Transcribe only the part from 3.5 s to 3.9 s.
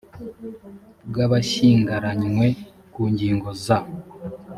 za